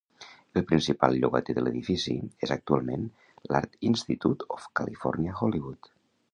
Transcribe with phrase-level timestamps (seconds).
[0.61, 2.15] El principal llogater de l'edifici
[2.49, 3.05] és actualment
[3.53, 5.95] l'Art Institute of California-Hollywood.